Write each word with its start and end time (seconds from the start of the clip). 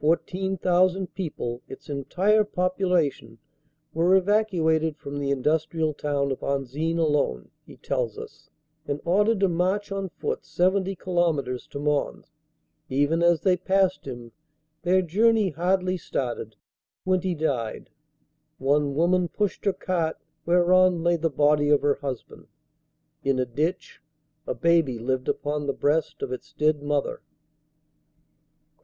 Fourteen 0.00 0.56
thousand 0.58 1.14
people, 1.14 1.62
its 1.68 1.88
entire 1.88 2.42
popula 2.42 3.12
tion, 3.12 3.38
were 3.94 4.16
evacuated 4.16 4.96
from 4.96 5.20
the 5.20 5.30
industrial 5.30 5.94
town 5.94 6.32
of 6.32 6.40
Anzin 6.40 6.98
alone, 6.98 7.48
he 7.64 7.76
tells 7.76 8.18
us, 8.18 8.50
and 8.88 9.00
ordered 9.04 9.38
to 9.38 9.48
march 9.48 9.92
on 9.92 10.08
foot 10.08 10.44
seventy 10.44 10.96
kilometres 10.96 11.68
to 11.68 11.78
Mons. 11.78 12.32
Even 12.88 13.22
as 13.22 13.42
they 13.42 13.56
passed 13.56 14.04
him, 14.04 14.32
their 14.82 15.00
journey 15.00 15.50
hardly 15.50 15.96
started, 15.96 16.56
twenty 17.04 17.32
died. 17.32 17.88
One 18.58 18.96
women 18.96 19.28
pushed 19.28 19.64
her 19.64 19.72
cart 19.72 20.16
whereon 20.44 21.04
lay 21.04 21.14
the 21.14 21.30
body 21.30 21.68
of 21.70 21.82
her 21.82 21.94
husband. 22.00 22.48
In 23.22 23.38
a 23.38 23.44
ditch 23.46 24.02
a 24.44 24.54
baby 24.56 24.98
lived 24.98 25.28
upon 25.28 25.68
the 25.68 25.72
breast 25.72 26.20
of 26.20 26.32
its 26.32 26.52
dead 26.52 26.82
mother. 26.82 27.20